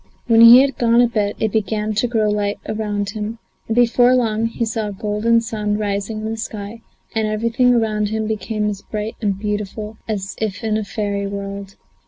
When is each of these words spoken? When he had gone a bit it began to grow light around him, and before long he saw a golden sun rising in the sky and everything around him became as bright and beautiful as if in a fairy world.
When 0.25 0.41
he 0.41 0.61
had 0.61 0.79
gone 0.79 0.99
a 0.99 1.07
bit 1.07 1.35
it 1.39 1.51
began 1.51 1.93
to 1.93 2.07
grow 2.07 2.27
light 2.27 2.57
around 2.67 3.11
him, 3.11 3.37
and 3.67 3.75
before 3.75 4.15
long 4.15 4.47
he 4.47 4.65
saw 4.65 4.87
a 4.87 4.91
golden 4.93 5.41
sun 5.41 5.77
rising 5.77 6.21
in 6.21 6.31
the 6.31 6.37
sky 6.37 6.81
and 7.13 7.27
everything 7.27 7.75
around 7.75 8.09
him 8.09 8.25
became 8.25 8.67
as 8.67 8.81
bright 8.81 9.15
and 9.21 9.37
beautiful 9.37 9.97
as 10.07 10.35
if 10.41 10.63
in 10.63 10.75
a 10.75 10.83
fairy 10.83 11.27
world. 11.27 11.75